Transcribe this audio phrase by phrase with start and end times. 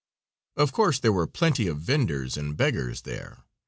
[0.55, 3.43] Of course there were plenty of venders and beggars there.